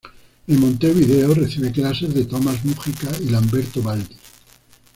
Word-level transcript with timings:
En 0.47 0.59
Montevideo 0.59 1.35
recibe 1.35 1.71
clases 1.71 2.11
de 2.11 2.25
Tomás 2.25 2.65
Múgica 2.65 3.11
y 3.21 3.25
Lamberto 3.29 3.83
Baldi. 3.83 4.15